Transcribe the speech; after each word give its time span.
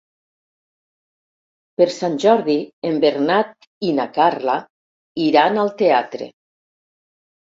Per 1.81 1.85
Sant 1.95 2.15
Jordi 2.23 2.55
en 2.91 2.97
Bernat 3.03 3.67
i 3.89 3.91
na 3.97 4.05
Carla 4.15 4.55
iran 5.27 5.61
al 5.65 5.71
teatre. 5.83 6.29